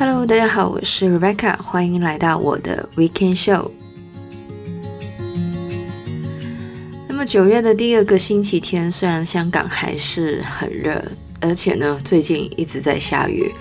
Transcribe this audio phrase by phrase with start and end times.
[0.00, 3.68] Hello，大家好，我是 Rebecca，欢迎来到我的 Weekend Show。
[7.08, 11.02] 那么九月的第二个星期天，虽然香港还是很热，
[11.40, 13.52] 而且呢最近一直在下雨，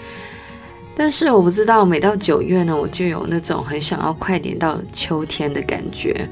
[0.95, 6.29] 但是我不知道每到九月呢，我就有那种很想要快点到秋天的感觉。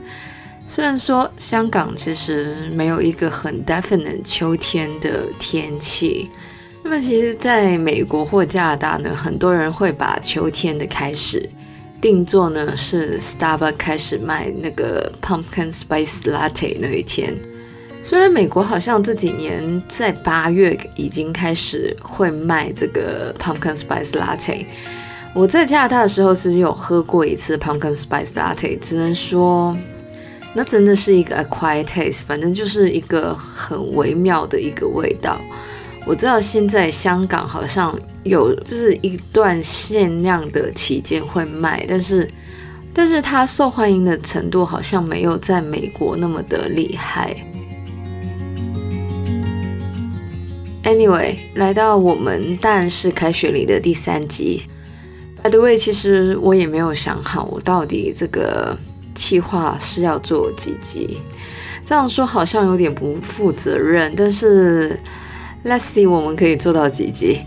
[0.70, 6.30] 虽然说香港其实没有一个很 definite 秋天的天气。
[6.88, 11.50] 那么其实，在美国或加拿大呢，很多人会把秋天的开始
[12.00, 17.36] 定做呢是 Starbucks 开始卖那个 Pumpkin Spice Latte 那一天。
[18.04, 24.68] 虽然美国好像这几年在八月已经开始会卖这个 Pumpkin Spice Latte，
[25.34, 29.76] 我在加拿大的时候其实有喝过一次 Pumpkin Spice Latte，只能说
[30.54, 35.42] 那真的是一个 acquired taste，反正就是一个很微妙的一个味道。
[36.08, 42.30] 我知道现在香港好像有就是一段限量的期间会卖，但是
[42.94, 47.36] 但是它受欢迎的程度好像没有在美国那么的厉害。
[50.84, 54.62] Anyway，来到我们但是开学里的第三集。
[55.42, 58.78] By the way，其实我也没有想好我到底这个
[59.16, 61.18] 计划是要做几集，
[61.84, 64.96] 这样说好像有点不负责任，但是。
[65.66, 67.40] Let's see，我们可以做到几集？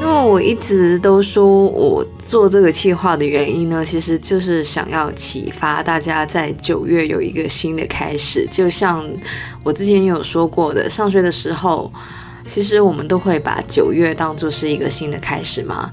[0.00, 8.44] 那么我一直都说我做这个企划的原因呢，其实就是想要启发大家在九月有一个新的开始。
[8.50, 9.08] 就像
[9.62, 11.88] 我之前有说过的，上学的时候，
[12.48, 15.92] 其实我们都会把九月当作是一个新的开始嘛。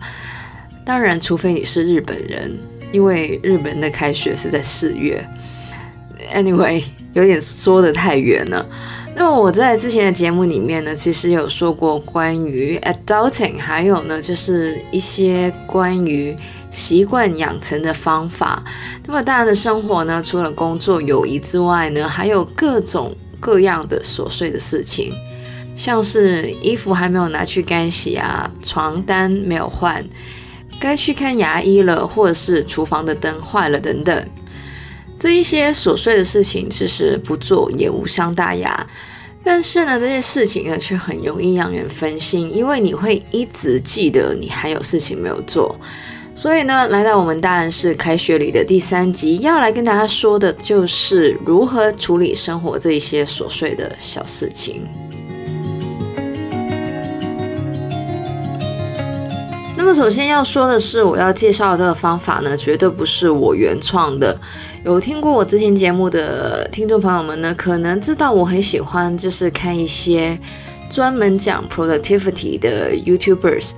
[0.84, 2.58] 当然，除非你是日本人，
[2.92, 5.24] 因为日本的开学是在四月。
[6.34, 6.84] Anyway。
[7.14, 8.66] 有点说得太远了。
[9.18, 16.34] 那么我在之前的节目里面呢，其实有说过关于 adulting，还有呢就是一些关于
[16.72, 18.64] 习惯养成的方法。
[19.06, 25.14] 那么大家的生活呢，除了工作、友谊之外呢，还有各种各样的琐碎的事情，
[25.76, 30.02] 像是衣服还没有拿去干洗啊，床单没有换，
[30.80, 34.26] 该去看牙医了，或者是厨房的灯坏了等等。
[35.22, 38.88] 这一些琐碎的事情，其实不做也无伤大雅，
[39.44, 45.80] 但是呢，这些事情呢，却很容易让人分心，因为你会一直记得你还有事情没有做。
[46.34, 54.82] 所以呢，来到我们大人是开学里的第三集，要来跟大家说的就是如何处理生活这一些琐碎的小事情。
[59.78, 64.36] 那么，首先要说的是，我要介绍的这个方法呢，绝对不是我原创的。
[64.84, 70.36] 有听过我之前节目的听众朋友们呢，可能知道我很喜欢，就是看一些
[70.90, 73.74] 专门讲 productivity 的 YouTubers，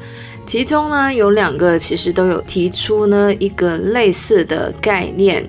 [0.47, 5.46] 其中呢有两个其实都有提出呢一个类似的概念。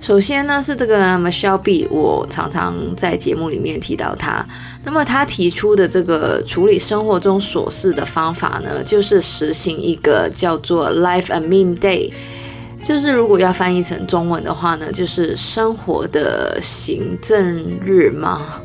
[0.00, 4.44] 首先呢是这个 Michelle B，我常常在节目里面提到他。
[4.82, 12.10] 那么他提出的这个处理生活中琐事的方法呢，就是实行一个叫做 Life a Mean Day。
[12.82, 17.40] 就是如果要翻译成中文的话呢，就是生活的行政
[17.80, 18.60] 日吗？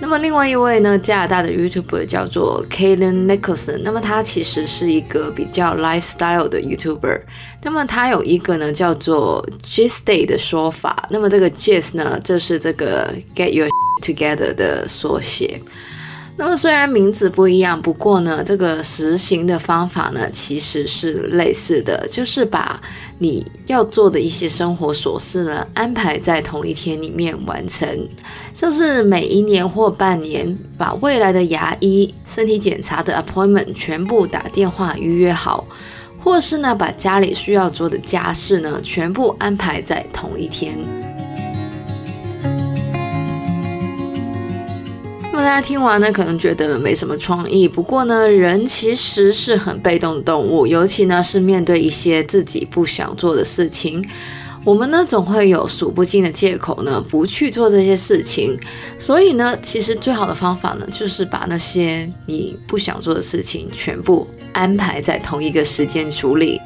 [0.00, 7.20] 那么另外一位呢，加拿大的 YouTuber 叫做 Kayden Nicholson，那么他其实是一个比较 lifestyle 的 YouTuber，
[7.62, 13.68] 那么他有一个呢叫做 Gist Day 的说法，那么这个 Gist 呢就是这个 Get Your
[14.02, 15.60] Together 的缩写。
[16.40, 22.80] 那么虽然名字不一样，不过呢，这个实行的方法呢，其实是类似的，就是把
[23.18, 27.88] 你要做的一些生活琐事呢，安排在同一天里面完成。
[28.54, 35.66] 就是每一年或半年，把未来的牙医、身体检查的 appointment 全部打电话预约好，
[36.22, 40.78] 或是呢，把家里需要做的家事呢，全部安排在同一天。
[45.38, 47.66] 大家听完呢，可能觉得没什么创意。
[47.66, 54.04] 不过呢，人其实是很被动的动物，尤其呢是面对一些自己不想做的事情，
[54.64, 58.58] 我们呢总会有数不尽的借口呢不去做这些事情。
[58.98, 66.60] 所以呢，其实最好的方法呢，就是把那些你不想做的事情全部安排在同一个时间处理。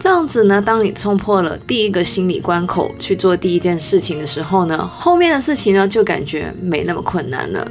[0.00, 7.70] 这样子呢，当你冲破了第一个心理关口去做第一件事情的时候呢，后面的事情呢就感觉没那么困难了。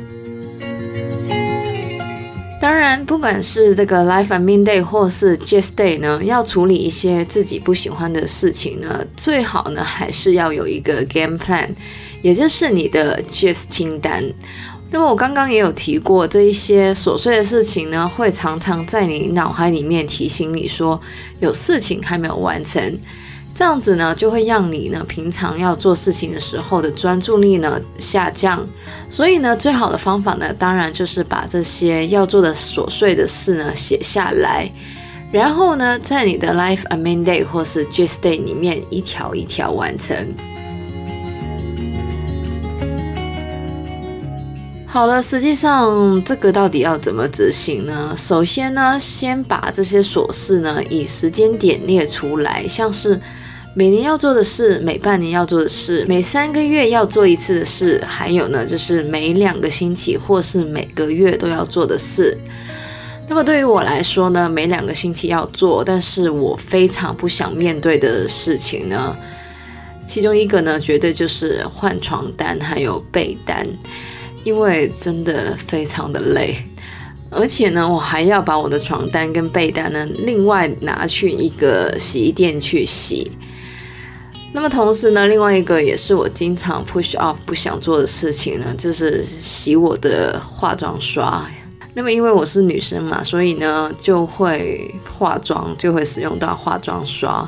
[2.62, 11.70] 当然，不管是这个 Life Admin Day 或是 Gist Day 呢，要处理一些自己不喜欢的事情呢，最好呢还是要有一个 Game Plan，
[12.22, 14.24] 也就是你的 Gist 清单。
[14.90, 21.02] 那么我刚刚也有提过，这一些琐碎的事情呢，会常常在你脑海里面提醒你说
[21.42, 22.82] 有事情还没有完成，
[23.56, 28.68] 这样子呢，就会让你呢平常要做事情的时候的专注力呢下降。
[29.10, 34.68] 所以呢，最好的方法呢，当然就是把这些要做的琐碎的事呢写下来，
[35.32, 40.16] 然后呢，在你的 Life Admin Day 或是 just Day 里面一条一条完成。
[44.94, 48.14] 好了，实际上这个到底要怎么执行呢？
[48.16, 53.20] 首先呢，先把这些琐事呢以时间点列出来，像是
[53.74, 62.38] 每年要做的事、每半年要做的事、每三个月要做一次的事，还有呢就是每两个星期或是每个月都要做的事。
[63.28, 69.18] 那么对于我来说呢，每两个星期要做，但是我非常不想面对的事情呢，
[70.06, 73.68] 其中一个呢绝对就是换床单还有被单。
[74.44, 76.56] 因为真的非常的累，
[77.30, 83.32] 而且呢，我还要把我的床单跟被单呢，另外拿去一个洗衣店去洗。
[84.52, 91.50] 那么同时呢，另外一个也是我经常 push off 不想做的事情呢，就是洗我的化妆刷。
[91.96, 97.48] 那么因为我是女生嘛，所以呢，就会化妆，就会使用到化妆刷。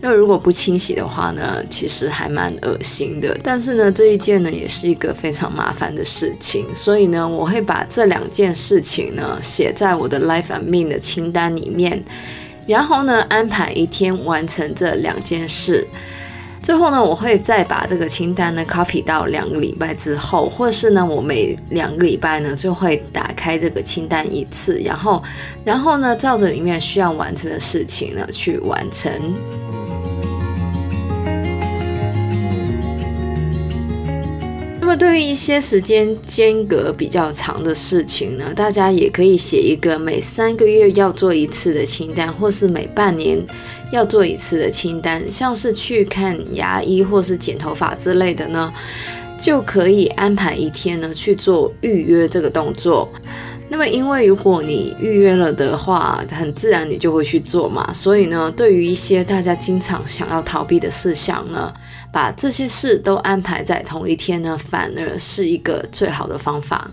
[0.00, 3.36] 那如果不清洗的话呢，其实还蛮恶心的。
[3.42, 12.00] 但是呢，这一件呢也是一个非常麻烦的事情，所以呢，我会把这两件事情呢写在我的 Life Admin 的清单里面，
[12.66, 15.84] 然后呢安排一天完成这两件事。
[16.60, 25.22] 最后呢，我会再把这个清单呢 copy 到两个礼拜之后，或是呢，我每两个礼拜呢就会打开这个清单一次，然后，
[25.64, 29.12] 然后呢，照着里面需要完成的事情呢去完成。
[34.88, 43.38] 那么对于一些时间间隔比较长的事情呢，大家也可以写一个每三个月要做一次的清单，或是每半年
[43.92, 48.72] 要做一次的清单，像是去看牙医或是剪头发之类的呢，
[49.38, 53.12] 就可以安排一天呢去做预约这个动作。
[53.70, 57.92] 那么，因为如果你预约了的话，很自然你就会去做嘛。
[57.92, 61.72] 所以呢，对于一些大家经常想要逃避的事项呢，
[62.10, 66.90] 把这些事都安排在同一天呢，反而是一个最好的方法。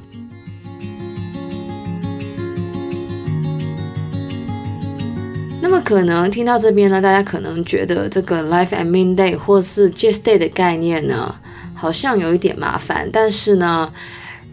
[5.62, 11.34] 那么，可能听到这边呢，大家可能觉得这个 Life Admin Day 或是 just Day 的概念呢，
[11.74, 13.92] 好像有一点麻烦，但是呢。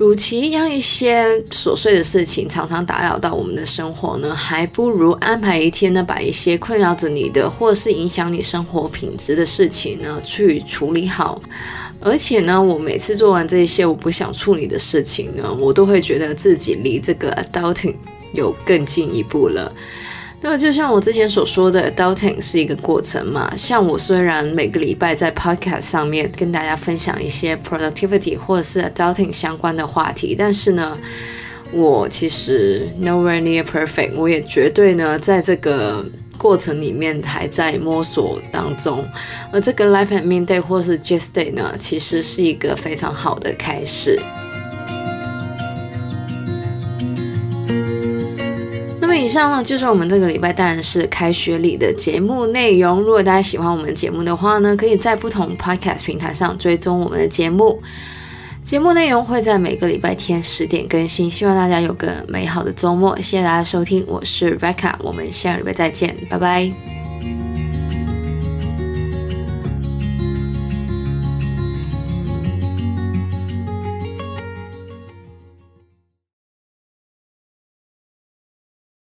[0.00, 11.40] 与其让一些琐碎的事情常常打扰到我们的生活呢，还不如安排一天呢，把一些困扰着你的或是影响你生活品质的事情呢，去处理好。
[12.00, 17.94] 而且呢，我每次做完这些我不想处理的事情呢，我都会觉得自己离这个 adulting
[18.32, 19.72] 有更进一步了。
[20.44, 23.56] 那就像我之前所说的，adulting 是一个过程嘛。
[23.56, 30.98] 像我虽然每个礼拜在 podcast 上面跟大家分享一些 productivity 或者是 adulting 相关的话题，但是呢，
[31.72, 34.14] 我其实 nowhere near perfect。
[34.16, 36.04] 我也绝对呢，在这个
[36.36, 39.06] 过程里面还在摸索当中。
[39.52, 44.20] 而这个 Life Admin Day 或是 just day 呢，其实是一个非常好的开始。
[49.32, 53.00] 以上呢，就是我们这个礼拜当然是开学礼的节目内容。
[53.00, 57.82] 如果大家喜欢我们节目的话呢，可以在不同 podcast 平台上追踪我们的节目。
[58.62, 61.30] 节目内容会在每个礼拜天十点更新。
[61.30, 63.16] 希望大家有个美好的周末。
[63.16, 66.91] 谢谢大家收听，我是 Reka，我们下个礼拜再见，拜拜。